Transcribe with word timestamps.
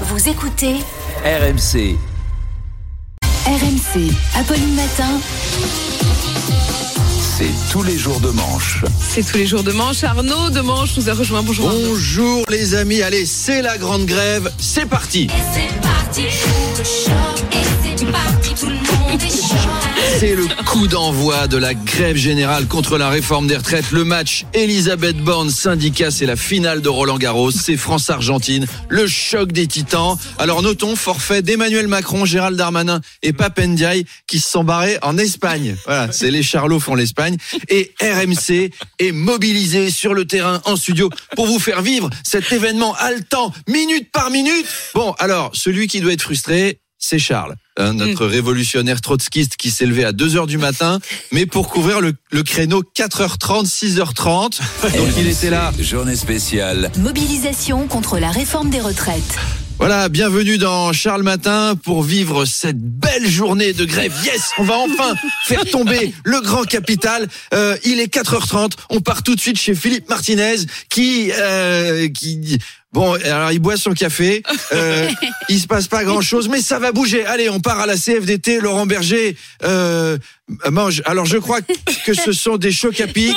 Vous 0.00 0.28
écoutez 0.28 0.74
RMC. 1.24 1.96
RMC. 3.46 4.10
Apolline 4.34 4.74
Matin. 4.74 5.20
C'est 7.38 7.70
tous 7.70 7.84
les 7.84 7.96
jours 7.96 8.18
de 8.18 8.30
manche. 8.30 8.84
C'est 9.00 9.22
tous 9.22 9.36
les 9.36 9.46
jours 9.46 9.62
de 9.62 9.70
manche. 9.70 10.02
Arnaud 10.02 10.50
de 10.50 10.60
Manche 10.62 10.96
nous 10.96 11.08
a 11.08 11.14
rejoint. 11.14 11.44
Bonjour. 11.44 11.68
Arnaud. 11.68 11.90
Bonjour 11.90 12.44
les 12.48 12.74
amis, 12.74 13.02
allez, 13.02 13.24
c'est 13.24 13.62
la 13.62 13.78
grande 13.78 14.06
grève, 14.06 14.50
c'est 14.58 14.86
parti 14.86 15.28
C'est 15.52 15.80
parti 15.80 16.22
pour 16.42 16.78
le 16.78 16.84
choc 16.84 17.44
et 17.52 17.96
c'est 17.96 18.06
parti, 18.10 18.54
tout 18.54 18.66
le 18.66 18.74
monde. 18.74 18.83
C'est 20.18 20.34
le 20.34 20.46
coup 20.64 20.86
d'envoi 20.86 21.46
de 21.48 21.56
la 21.56 21.74
grève 21.74 22.16
générale 22.16 22.66
contre 22.66 22.98
la 22.98 23.08
réforme 23.08 23.46
des 23.46 23.56
retraites. 23.56 23.90
Le 23.90 24.04
match 24.04 24.44
Elisabeth 24.54 25.16
Borne 25.16 25.50
syndicat, 25.50 26.10
c'est 26.10 26.26
la 26.26 26.36
finale 26.36 26.82
de 26.82 26.88
Roland 26.88 27.18
Garros. 27.18 27.50
C'est 27.50 27.76
France-Argentine, 27.76 28.66
le 28.88 29.06
choc 29.06 29.52
des 29.52 29.66
titans. 29.66 30.16
Alors 30.38 30.62
notons 30.62 30.96
forfait 30.96 31.42
d'Emmanuel 31.42 31.88
Macron, 31.88 32.24
Gérald 32.24 32.56
Darmanin 32.56 33.00
et 33.22 33.32
Papendiaï 33.32 34.04
qui 34.26 34.40
se 34.40 34.50
sont 34.50 34.64
barrés 34.64 34.98
en 35.02 35.18
Espagne. 35.18 35.76
Voilà, 35.86 36.10
c'est 36.12 36.30
les 36.30 36.42
Charlots 36.42 36.80
font 36.80 36.94
l'Espagne. 36.94 37.36
Et 37.68 37.92
RMC 38.00 38.70
est 38.98 39.12
mobilisé 39.12 39.90
sur 39.90 40.14
le 40.14 40.26
terrain 40.26 40.60
en 40.64 40.76
studio 40.76 41.10
pour 41.36 41.46
vous 41.46 41.58
faire 41.58 41.82
vivre 41.82 42.10
cet 42.24 42.50
événement 42.52 42.94
haletant, 42.94 43.52
minute 43.68 44.10
par 44.12 44.30
minute. 44.30 44.66
Bon, 44.94 45.12
alors, 45.18 45.50
celui 45.54 45.86
qui 45.86 46.00
doit 46.00 46.12
être 46.12 46.22
frustré, 46.22 46.80
c'est 46.98 47.18
Charles, 47.18 47.54
hein, 47.76 47.94
notre 47.94 48.26
révolutionnaire 48.26 49.00
trotskiste 49.00 49.56
qui 49.56 49.70
s'est 49.70 49.86
levé 49.86 50.04
à 50.04 50.12
2 50.12 50.36
heures 50.36 50.46
du 50.46 50.58
matin, 50.58 51.00
mais 51.32 51.46
pour 51.46 51.68
couvrir 51.68 52.00
le, 52.00 52.12
le 52.30 52.42
créneau 52.42 52.82
4h30, 52.96 53.66
6h30. 53.66 54.60
Donc 54.96 55.08
il 55.18 55.28
était 55.28 55.50
là. 55.50 55.72
Journée 55.78 56.16
spéciale. 56.16 56.90
Mobilisation 56.98 57.86
contre 57.86 58.18
la 58.18 58.30
réforme 58.30 58.70
des 58.70 58.80
retraites. 58.80 59.38
Voilà, 59.78 60.08
bienvenue 60.08 60.56
dans 60.56 60.92
Charles 60.92 61.24
Matin 61.24 61.74
pour 61.82 62.04
vivre 62.04 62.44
cette 62.44 62.78
belle 62.78 63.28
journée 63.28 63.72
de 63.72 63.84
grève. 63.84 64.12
Yes, 64.24 64.52
on 64.56 64.62
va 64.62 64.78
enfin 64.78 65.14
faire 65.44 65.64
tomber 65.64 66.14
le 66.24 66.40
grand 66.40 66.62
capital. 66.62 67.28
Euh, 67.52 67.76
il 67.84 67.98
est 67.98 68.12
4h30, 68.14 68.72
on 68.90 69.00
part 69.00 69.24
tout 69.24 69.34
de 69.34 69.40
suite 69.40 69.58
chez 69.58 69.74
Philippe 69.74 70.08
Martinez 70.08 70.56
qui 70.88 71.32
euh, 71.36 72.08
qui 72.08 72.58
Bon, 72.94 73.14
alors 73.24 73.50
il 73.50 73.58
boit 73.58 73.76
son 73.76 73.92
café, 73.92 74.44
euh, 74.72 75.08
il 75.48 75.58
se 75.58 75.66
passe 75.66 75.88
pas 75.88 76.04
grand 76.04 76.20
chose, 76.20 76.48
mais 76.48 76.60
ça 76.60 76.78
va 76.78 76.92
bouger. 76.92 77.26
Allez, 77.26 77.50
on 77.50 77.58
part 77.58 77.80
à 77.80 77.86
la 77.86 77.96
CFDT. 77.96 78.60
Laurent 78.60 78.86
Berger 78.86 79.36
euh, 79.64 80.16
mange. 80.70 81.02
Alors 81.04 81.26
je 81.26 81.38
crois 81.38 81.58
que 82.06 82.14
ce 82.14 82.32
sont 82.32 82.56
des 82.56 82.70
chocs 82.70 83.00
à 83.00 83.08
pic, 83.08 83.34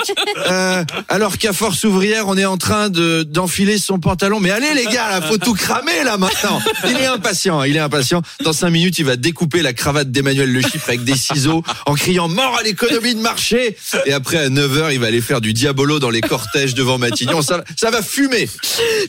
euh, 0.48 0.84
alors 1.10 1.40
qu'à 1.40 1.54
Force 1.54 1.84
Ouvrière, 1.86 2.28
on 2.28 2.38
est 2.38 2.46
en 2.46 2.58
train 2.58 2.90
de 2.90 3.24
d'enfiler 3.24 3.80
son 3.80 3.98
pantalon. 3.98 4.40
Mais 4.40 4.52
allez 4.52 4.76
les 4.76 4.86
gars, 4.86 5.10
là, 5.10 5.22
faut 5.22 5.40
tout 5.40 5.56
cramer 5.56 6.04
là 6.04 6.18
maintenant. 6.18 6.62
Il 6.88 6.98
est 6.98 7.08
impatient, 7.08 7.64
il 7.64 7.76
est 7.76 7.80
impatient. 7.80 8.22
Dans 8.44 8.54
cinq 8.54 8.70
minutes, 8.70 9.00
il 9.00 9.06
va 9.06 9.16
découper 9.16 9.64
la 9.64 9.74
cravate 9.74 10.12
d'Emmanuel 10.12 10.52
Le 10.52 10.62
Chypre 10.62 10.90
avec 10.90 11.04
des 11.04 11.18
ciseaux, 11.18 11.64
en 11.88 11.96
criant 11.96 12.28
mort 12.28 12.58
à 12.60 12.62
l'économie 12.62 13.16
de 13.16 13.22
marché. 13.22 13.76
Et 14.06 14.14
après 14.14 14.38
à 14.38 14.50
9 14.50 14.72
h 14.72 14.94
il 14.94 15.00
va 15.00 15.08
aller 15.08 15.22
faire 15.22 15.42
du 15.42 15.54
diabolo 15.54 15.98
dans 15.98 16.12
les 16.12 16.22
cortèges 16.22 16.76
devant 16.76 17.00
Matignon. 17.00 17.42
Ça, 17.42 17.64
ça 17.76 17.90
va 17.90 18.04
fumer. 18.04 18.48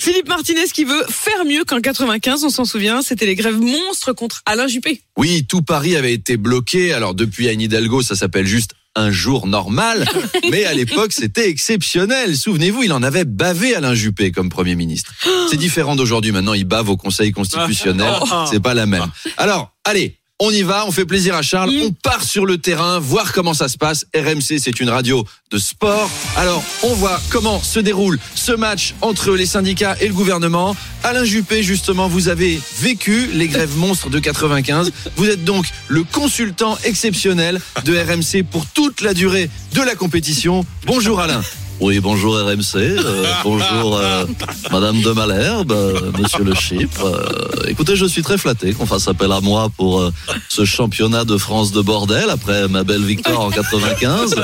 Philippe 0.01 0.29
Martinez 0.39 0.69
qui 0.73 0.85
veut 0.85 1.05
faire 1.09 1.45
mieux 1.45 1.65
qu'en 1.65 1.81
95, 1.81 2.45
on 2.45 2.49
s'en 2.49 2.65
souvient, 2.65 3.03
c'était 3.03 3.27
les 3.27 3.35
grèves 3.35 3.59
monstres 3.59 4.13
contre 4.13 4.43
Alain 4.47 4.69
Juppé. 4.69 5.03
Oui, 5.17 5.45
tout 5.49 5.63
Paris 5.63 5.97
avait 5.97 6.13
été 6.13 6.37
bloqué. 6.37 6.93
Alors 6.93 7.15
depuis 7.17 7.49
Anne 7.49 7.61
Hidalgo, 7.61 8.03
ça 8.03 8.15
s'appelle 8.15 8.47
juste 8.47 8.71
un 8.95 9.11
jour 9.11 9.49
normal. 9.49 10.07
Mais 10.53 10.65
à 10.65 10.75
l'époque, 10.75 11.13
c'était 11.13 11.49
exceptionnel. 11.49 12.37
Souvenez-vous, 12.37 12.85
il 12.85 12.93
en 12.93 13.03
avait 13.03 13.25
bavé 13.25 13.75
Alain 13.75 13.95
Juppé 13.95 14.31
comme 14.31 14.49
Premier 14.49 14.77
ministre. 14.77 15.13
C'est 15.51 15.57
différent 15.57 15.97
d'aujourd'hui. 15.97 16.31
Maintenant, 16.31 16.55
il 16.55 16.67
bave 16.67 16.89
au 16.89 16.97
Conseil 16.97 17.33
constitutionnel. 17.33 18.15
C'est 18.49 18.63
pas 18.63 18.75
la 18.75 18.87
même. 18.87 19.07
Alors, 19.39 19.73
allez. 19.85 20.19
On 20.41 20.53
y 20.53 20.63
va, 20.63 20.87
on 20.87 20.93
fait 20.93 21.05
plaisir 21.05 21.35
à 21.35 21.43
Charles, 21.43 21.73
on 21.83 21.91
part 21.91 22.23
sur 22.23 22.47
le 22.47 22.59
terrain, 22.59 23.01
voir 23.01 23.33
comment 23.33 23.55
ça 23.55 23.67
se 23.67 23.77
passe. 23.77 24.07
RMC, 24.15 24.61
c'est 24.61 24.79
une 24.79 24.89
radio 24.89 25.25
de 25.51 25.59
sport. 25.59 26.09
Alors, 26.37 26.63
on 26.85 26.95
voit 26.95 27.21
comment 27.31 27.61
se 27.61 27.81
déroule 27.81 28.21
ce 28.37 28.53
match 28.53 28.95
entre 29.01 29.35
les 29.35 29.47
syndicats 29.47 29.97
et 30.01 30.07
le 30.07 30.15
gouvernement. 30.15 30.77
Alain 31.03 31.25
Juppé, 31.25 31.65
justement, 31.65 32.07
vous 32.07 32.29
avez 32.29 32.61
vécu 32.81 33.27
les 33.33 33.49
grèves 33.49 33.77
monstres 33.79 34.11
de 34.11 34.21
95. 34.21 34.93
Vous 35.17 35.29
êtes 35.29 35.43
donc 35.43 35.67
le 35.89 36.05
consultant 36.05 36.79
exceptionnel 36.85 37.61
de 37.85 37.99
RMC 37.99 38.45
pour 38.49 38.65
toute 38.67 39.01
la 39.01 39.15
durée 39.15 39.51
de 39.75 39.83
la 39.83 39.97
compétition. 39.97 40.65
Bonjour 40.87 41.19
Alain. 41.19 41.43
Oui, 41.81 42.01
bonjour 42.01 42.35
RMC, 42.37 42.75
euh, 42.77 43.25
bonjour 43.45 43.97
euh, 43.99 44.25
Madame 44.73 45.01
de 45.01 45.11
Malherbe, 45.13 45.71
euh, 45.71 46.11
Monsieur 46.21 46.43
Le 46.43 46.53
Chypre. 46.55 47.05
Euh, 47.05 47.69
écoutez, 47.69 47.95
je 47.95 48.05
suis 48.05 48.23
très 48.23 48.37
flatté 48.37 48.73
qu'on 48.73 48.85
fasse 48.85 49.07
appel 49.07 49.31
à 49.31 49.41
moi 49.41 49.69
pour 49.77 50.11
ce 50.49 50.65
championnat 50.65 51.25
de 51.25 51.37
France 51.39 51.71
de 51.71 51.81
bordel 51.81 52.31
après 52.31 52.67
ma 52.67 52.83
belle 52.83 53.05
victoire 53.05 53.41
en 53.41 53.51
95. 53.51 54.35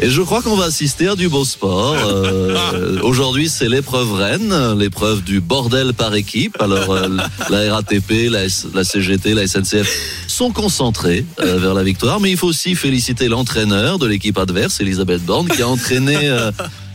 Et 0.00 0.08
je 0.08 0.22
crois 0.22 0.40
qu'on 0.40 0.56
va 0.56 0.64
assister 0.64 1.06
à 1.08 1.16
du 1.16 1.28
beau 1.28 1.44
sport. 1.44 1.96
Euh, 2.06 2.98
Aujourd'hui, 3.02 3.48
c'est 3.50 3.68
l'épreuve 3.68 4.14
reine, 4.14 4.74
l'épreuve 4.78 5.22
du 5.22 5.40
bordel 5.40 5.92
par 5.92 6.14
équipe. 6.14 6.56
Alors, 6.60 6.90
euh, 6.92 7.08
la 7.50 7.74
RATP, 7.74 8.30
la, 8.30 8.44
S- 8.44 8.66
la 8.74 8.84
CGT, 8.84 9.34
la 9.34 9.46
SNCF 9.46 9.86
sont 10.34 10.50
concentrés 10.50 11.24
euh, 11.40 11.58
vers 11.58 11.74
la 11.74 11.84
victoire, 11.84 12.18
mais 12.18 12.30
il 12.30 12.36
faut 12.36 12.48
aussi 12.48 12.74
féliciter 12.74 13.28
l'entraîneur 13.28 13.98
de 14.00 14.06
l'équipe 14.06 14.36
adverse, 14.36 14.80
Elisabeth 14.80 15.22
Borne, 15.22 15.48
qui 15.48 15.62
a 15.62 15.68
entraîné 15.68 16.16
euh, 16.24 16.50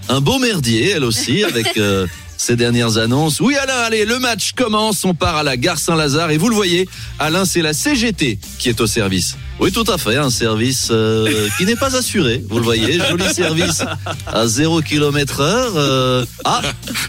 un 0.10 0.20
beau 0.20 0.40
merdier, 0.40 0.90
elle 0.90 1.06
aussi, 1.06 1.46
avec 1.46 1.78
euh, 1.78 2.06
ses 2.40 2.56
dernières 2.56 2.98
annonces. 2.98 3.42
Oui 3.42 3.56
Alain, 3.56 3.78
allez, 3.86 4.06
le 4.06 4.18
match 4.18 4.54
commence, 4.54 5.04
on 5.04 5.14
part 5.14 5.36
à 5.36 5.44
la 5.44 5.58
gare 5.58 5.78
Saint-Lazare 5.78 6.32
et 6.32 6.38
vous 6.38 6.50
le 6.50 6.56
voyez, 6.56 6.88
Alain, 7.20 7.44
c'est 7.44 7.62
la 7.62 7.74
CGT 7.74 8.40
qui 8.58 8.70
est 8.70 8.80
au 8.80 8.88
service. 8.88 9.36
Oui, 9.60 9.74
tout 9.74 9.84
à 9.90 9.98
fait, 9.98 10.16
un 10.16 10.30
service 10.30 10.88
euh, 10.90 11.50
qui 11.58 11.66
n'est 11.66 11.76
pas 11.76 11.96
assuré, 11.98 12.42
vous 12.50 12.60
le 12.60 12.64
voyez, 12.64 12.98
joli 13.10 13.26
service 13.34 13.84
à 14.26 14.48
0 14.48 14.82
km 14.82 15.42
heure. 15.42 15.74
euh, 15.76 16.26
ah, 16.46 16.62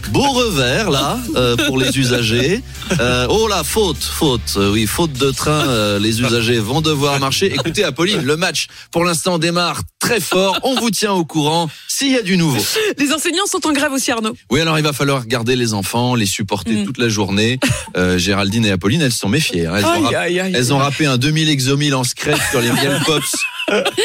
beau 0.09 0.29
revers 0.31 0.91
là 0.91 1.17
euh, 1.35 1.55
pour 1.55 1.77
les 1.77 1.97
usagers. 1.97 2.61
Euh, 2.99 3.25
oh 3.29 3.47
la 3.47 3.63
faute, 3.63 4.03
faute, 4.03 4.41
euh, 4.57 4.71
oui, 4.73 4.85
faute 4.85 5.13
de 5.13 5.31
train, 5.31 5.65
euh, 5.67 5.97
les 5.97 6.19
usagers 6.21 6.59
vont 6.59 6.81
devoir 6.81 7.19
marcher. 7.19 7.53
Écoutez 7.53 7.85
Apolline, 7.85 8.21
le 8.21 8.35
match 8.35 8.67
pour 8.91 9.05
l'instant 9.05 9.39
démarre 9.39 9.81
très 10.01 10.19
fort, 10.19 10.59
on 10.63 10.75
vous 10.79 10.89
tient 10.91 11.13
au 11.13 11.23
courant 11.23 11.69
s'il 11.87 12.11
y 12.11 12.17
a 12.17 12.21
du 12.23 12.35
nouveau. 12.35 12.61
Les 12.97 13.13
enseignants 13.13 13.45
sont 13.45 13.65
en 13.67 13.71
grève 13.71 13.93
aussi, 13.93 14.11
Arnaud. 14.11 14.35
Oui, 14.49 14.59
alors 14.59 14.77
il 14.77 14.83
va 14.83 14.91
falloir 14.93 15.25
garder 15.27 15.55
les 15.55 15.73
enfants, 15.73 16.15
les 16.15 16.25
supporter 16.25 16.73
Mm. 16.73 16.85
toute 16.85 16.97
la 16.97 17.07
journée. 17.09 17.59
Euh, 17.97 18.17
Géraldine 18.17 18.65
et 18.65 18.71
Apolline, 18.71 19.01
elles 19.01 19.11
sont 19.11 19.27
méfiées. 19.27 19.65
hein. 19.67 19.73
Elles, 19.77 19.85
ont 19.85 19.89
Aïe, 19.91 20.03
rap- 20.03 20.13
aïe, 20.15 20.39
aïe, 20.39 20.53
elles 20.55 20.73
ont 20.73 20.77
rappé 20.77 21.05
un 21.05 21.17
2000 21.17 21.49
exomil 21.49 21.93
en 21.93 22.05
scratch 22.05 22.39
sur 22.49 22.61
les 22.61 22.71
miel 22.71 23.01
pops 23.05 23.35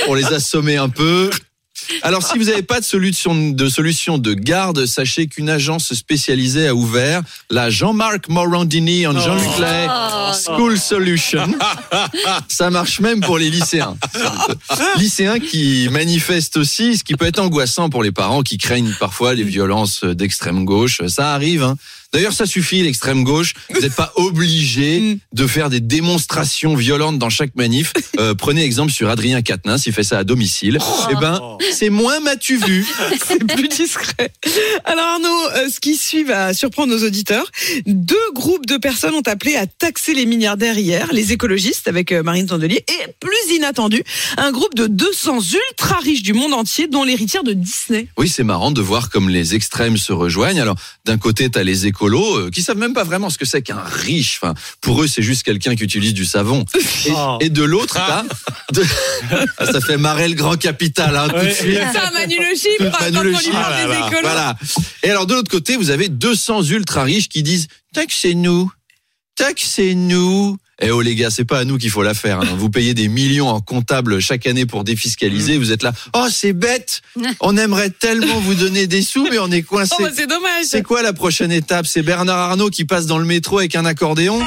pour 0.04 0.16
les 0.16 0.24
assommer 0.26 0.76
un 0.76 0.88
peu. 0.88 1.30
Alors, 2.02 2.22
si 2.26 2.38
vous 2.38 2.44
n'avez 2.44 2.62
pas 2.62 2.80
de 2.80 2.84
solution, 2.84 3.50
de 3.50 3.68
solution 3.68 4.18
de 4.18 4.34
garde, 4.34 4.86
sachez 4.86 5.26
qu'une 5.26 5.48
agence 5.50 5.92
spécialisée 5.94 6.68
a 6.68 6.74
ouvert 6.74 7.22
la 7.50 7.70
Jean-Marc 7.70 8.28
Morandini 8.28 9.06
en 9.06 9.18
Jean-Luc 9.18 9.58
Lahaye 9.58 9.88
School 10.44 10.78
Solution. 10.78 11.46
Ça 12.48 12.70
marche 12.70 13.00
même 13.00 13.20
pour 13.20 13.38
les 13.38 13.50
lycéens. 13.50 13.96
Lycéens 14.96 15.38
qui 15.38 15.88
manifestent 15.90 16.56
aussi, 16.56 16.96
ce 16.96 17.04
qui 17.04 17.14
peut 17.14 17.26
être 17.26 17.38
angoissant 17.38 17.90
pour 17.90 18.02
les 18.02 18.12
parents 18.12 18.42
qui 18.42 18.58
craignent 18.58 18.94
parfois 18.98 19.34
les 19.34 19.44
violences 19.44 20.04
d'extrême 20.04 20.64
gauche. 20.64 21.00
Ça 21.08 21.32
arrive. 21.34 21.62
hein. 21.62 21.76
D'ailleurs, 22.12 22.32
ça 22.32 22.46
suffit, 22.46 22.82
l'extrême 22.82 23.24
gauche. 23.24 23.54
Vous 23.70 23.80
n'êtes 23.80 23.94
pas 23.94 24.12
obligé 24.16 25.18
de 25.32 25.46
faire 25.46 25.70
des 25.70 25.80
démonstrations 25.80 26.74
violentes 26.74 27.18
dans 27.18 27.30
chaque 27.30 27.54
manif. 27.54 27.92
Euh, 28.18 28.34
prenez 28.34 28.62
exemple 28.62 28.92
sur 28.92 29.10
Adrien 29.10 29.42
Quatennens, 29.42 29.84
il 29.84 29.92
fait 29.92 30.02
ça 30.02 30.18
à 30.18 30.24
domicile. 30.24 30.78
Eh 31.10 31.14
ben, 31.16 31.38
c'est 31.70 31.90
moins 31.90 32.18
m'as-tu 32.20 32.56
vu. 32.56 32.86
C'est 33.26 33.44
plus 33.44 33.68
discret. 33.68 34.32
Alors 34.84 35.04
Arnaud, 35.04 35.48
euh, 35.56 35.68
ce 35.68 35.78
qui 35.80 35.96
suit 35.96 36.24
va 36.24 36.54
surprendre 36.54 36.94
nos 36.94 37.06
auditeurs. 37.06 37.50
Deux 37.84 38.16
groupes 38.32 38.64
de 38.64 38.78
personnes 38.78 39.14
ont 39.14 39.26
appelé 39.26 39.56
à 39.56 39.66
taxer 39.66 40.14
les 40.14 40.24
milliardaires 40.24 40.78
hier, 40.78 41.08
les 41.12 41.32
écologistes 41.32 41.88
avec 41.88 42.10
euh, 42.10 42.22
Marine 42.22 42.46
Tondelier 42.46 42.84
et 42.88 43.12
plus 43.20 43.54
inattendu, 43.54 44.02
un 44.38 44.50
groupe 44.50 44.74
de 44.74 44.86
200 44.86 45.40
ultra 45.70 45.98
riches 45.98 46.22
du 46.22 46.32
monde 46.32 46.54
entier 46.54 46.86
dont 46.86 47.04
l'héritière 47.04 47.44
de 47.44 47.52
Disney. 47.52 48.08
Oui, 48.16 48.28
c'est 48.28 48.44
marrant 48.44 48.70
de 48.70 48.80
voir 48.80 49.10
comme 49.10 49.28
les 49.28 49.54
extrêmes 49.54 49.98
se 49.98 50.12
rejoignent. 50.12 50.60
Alors, 50.60 50.76
d'un 51.04 51.18
côté, 51.18 51.50
t'as 51.50 51.64
les 51.64 51.86
écolos 51.96 52.36
euh, 52.36 52.50
qui 52.50 52.62
savent 52.62 52.76
même 52.76 52.92
pas 52.92 53.04
vraiment 53.04 53.30
ce 53.30 53.38
que 53.38 53.44
c'est 53.46 53.62
qu'un 53.62 53.82
riche. 53.82 54.38
Enfin, 54.42 54.54
pour 54.82 55.02
eux, 55.02 55.06
c'est 55.06 55.22
juste 55.22 55.42
quelqu'un 55.42 55.74
qui 55.74 55.82
utilise 55.84 56.12
du 56.14 56.24
savon. 56.26 56.64
Et, 57.40 57.46
et 57.46 57.50
de 57.50 57.62
l'autre, 57.62 57.98
de- 58.72 58.84
Ah, 59.58 59.66
ça 59.72 59.80
fait 59.80 59.96
marrer 59.96 60.28
le 60.28 60.34
grand 60.34 60.56
capital, 60.56 61.16
hein, 61.16 61.28
tout 61.28 61.44
de 61.46 61.50
suite. 61.50 61.78
Ça, 61.92 62.10
Manu 62.12 62.36
le 62.38 62.54
chiffre, 62.56 62.90
quand 62.92 63.00
Manu 63.04 63.18
on 63.18 63.22
Le 63.22 63.30
lui 63.30 63.38
Chypre. 63.38 63.52
parle 63.52 63.76
des 63.88 63.96
écolos. 63.96 64.20
Voilà. 64.22 64.56
Et 65.02 65.10
alors, 65.10 65.26
de 65.26 65.34
l'autre 65.34 65.50
côté, 65.50 65.76
vous 65.76 65.90
avez 65.90 66.08
200 66.08 66.64
ultra 66.64 67.02
riches 67.04 67.28
qui 67.28 67.42
disent 67.42 67.68
taxez-nous, 67.94 68.70
taxez-nous. 69.36 70.56
Eh 70.82 70.90
oh 70.90 71.00
les 71.00 71.14
gars, 71.14 71.30
c'est 71.30 71.46
pas 71.46 71.60
à 71.60 71.64
nous 71.64 71.78
qu'il 71.78 71.88
faut 71.90 72.02
la 72.02 72.12
faire. 72.12 72.40
hein. 72.40 72.56
Vous 72.58 72.68
payez 72.68 72.92
des 72.92 73.08
millions 73.08 73.48
en 73.48 73.62
comptable 73.62 74.20
chaque 74.20 74.46
année 74.46 74.66
pour 74.66 74.84
défiscaliser. 74.84 75.56
Vous 75.56 75.72
êtes 75.72 75.82
là. 75.82 75.92
Oh 76.14 76.26
c'est 76.30 76.52
bête. 76.52 77.00
On 77.40 77.56
aimerait 77.56 77.88
tellement 77.90 78.38
vous 78.40 78.54
donner 78.54 78.86
des 78.86 79.00
sous, 79.00 79.26
mais 79.30 79.38
on 79.38 79.50
est 79.50 79.62
coincé. 79.62 79.94
Oh, 79.98 80.02
bah, 80.02 80.10
c'est 80.14 80.26
dommage. 80.26 80.66
C'est 80.66 80.82
quoi 80.82 81.00
la 81.02 81.14
prochaine 81.14 81.50
étape? 81.50 81.86
C'est 81.86 82.02
Bernard 82.02 82.38
Arnault 82.38 82.68
qui 82.68 82.84
passe 82.84 83.06
dans 83.06 83.16
le 83.18 83.24
métro 83.24 83.58
avec 83.58 83.74
un 83.74 83.86
accordéon? 83.86 84.38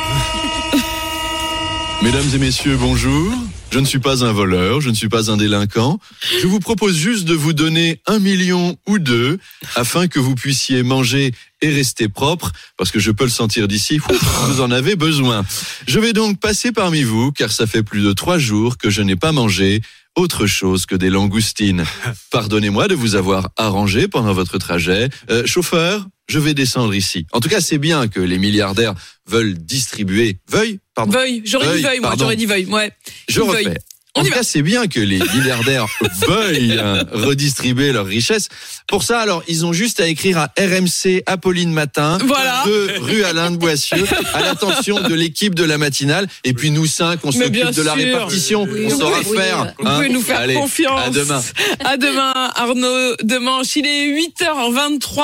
Mesdames 2.04 2.30
et 2.34 2.38
messieurs, 2.38 2.78
bonjour. 2.80 3.34
Je 3.72 3.78
ne 3.78 3.86
suis 3.86 4.00
pas 4.00 4.26
un 4.26 4.32
voleur, 4.32 4.82
je 4.82 4.90
ne 4.90 4.96
suis 4.96 5.10
pas 5.10 5.30
un 5.32 5.38
délinquant. 5.38 6.00
Je 6.42 6.48
vous 6.48 6.60
propose 6.60 6.96
juste 6.96 7.26
de 7.26 7.36
vous 7.36 7.54
donner 7.54 8.02
un 8.08 8.18
million 8.18 8.78
ou 8.88 8.98
deux 8.98 9.38
afin 9.76 10.08
que 10.08 10.20
vous 10.20 10.34
puissiez 10.34 10.82
manger 10.82 11.34
et 11.62 11.70
rester 11.70 12.10
propre, 12.10 12.52
parce 12.78 12.92
que 12.92 13.00
je 13.00 13.12
peux 13.12 13.26
le 13.26 13.30
sentir 13.30 13.68
d'ici, 13.68 14.00
vous 14.48 14.62
en 14.62 14.72
avez 14.72 14.96
besoin. 14.96 15.46
Je 15.88 16.00
vais 16.00 16.14
donc 16.14 16.40
passer 16.40 16.72
parmi 16.72 17.04
vous, 17.04 17.32
car 17.32 17.52
ça 17.52 17.68
fait 17.68 17.84
plus 17.84 18.02
de 18.02 18.12
trois 18.14 18.40
jours 18.40 18.78
que 18.78 18.90
je 18.90 19.02
n'ai 19.02 19.16
pas 19.16 19.32
mangé 19.32 19.82
autre 20.16 20.48
chose 20.48 20.86
que 20.86 20.96
des 20.96 21.10
langoustines. 21.10 21.86
Pardonnez-moi 22.32 22.88
de 22.88 22.96
vous 22.96 23.16
avoir 23.16 23.50
arrangé 23.56 24.08
pendant 24.08 24.34
votre 24.34 24.58
trajet. 24.58 25.10
Euh, 25.30 25.46
chauffeur, 25.46 26.08
je 26.30 26.40
vais 26.40 26.54
descendre 26.54 26.94
ici. 26.94 27.26
En 27.34 27.40
tout 27.42 27.50
cas, 27.50 27.60
c'est 27.60 27.78
bien 27.80 28.08
que 28.08 28.20
les 28.22 28.38
milliardaires 28.38 28.94
veulent 29.28 29.56
distribuer. 29.56 30.38
Veuille 30.50 30.80
Pardon. 30.96 31.12
Veuille, 31.18 31.42
j'aurais 31.46 31.66
dit 31.68 31.72
Veuille, 31.74 31.84
veuille, 31.84 32.00
moi, 32.00 32.14
j'aurais 32.18 32.36
dit 32.36 32.46
veuille, 32.46 32.66
ouais. 32.66 32.92
Je 33.28 33.42
Veuille. 33.42 33.68
refais. 33.68 33.78
On 34.16 34.22
En 34.22 34.24
tout 34.26 34.32
cas, 34.32 34.42
c'est 34.42 34.64
bien 34.64 34.88
que 34.88 35.00
les 35.00 35.20
milliardaires 35.20 35.86
veuillent 36.28 36.76
euh, 36.80 37.04
redistribuer 37.12 37.92
leurs 37.92 38.08
richesses. 38.08 38.50
Pour 38.88 39.04
ça, 39.04 39.20
alors, 39.20 39.44
ils 39.48 39.68
ont 39.68 39.72
juste 39.72 40.00
à 40.00 40.08
écrire 40.08 40.40
à 40.40 40.52
RMC 40.60 41.22
Apolline 41.28 41.72
Matin, 41.72 42.18
Voilà. 42.26 42.64
de 42.66 43.00
rue 43.02 43.24
Alain 43.24 43.52
de 43.52 43.58
Boissieu, 43.58 44.04
à 44.34 44.42
l'attention 44.42 45.00
de 45.00 45.14
l'équipe 45.14 45.54
de 45.54 45.64
la 45.64 45.78
matinale. 45.78 46.28
Et 46.44 46.54
puis 46.54 46.72
nous 46.72 46.88
cinq, 46.88 47.20
on 47.24 47.32
s'occupe 47.32 47.70
de 47.70 47.82
la 47.84 47.94
répartition. 47.94 48.64
Oui, 48.64 48.86
on 48.88 48.92
oui, 48.92 48.98
saura 48.98 49.20
oui. 49.20 49.38
faire. 49.38 49.76
Vous 49.78 49.88
hein. 49.88 49.96
pouvez 49.98 50.10
nous 50.10 50.22
faire 50.24 50.40
Allez, 50.40 50.56
confiance. 50.56 51.06
À 51.06 51.10
demain. 51.12 51.42
À 51.86 51.98
demain, 51.98 52.34
Arnaud 52.56 53.16
Demanche. 53.24 53.76
Il 53.76 53.86
est 53.86 54.08
8h23. 54.42 55.22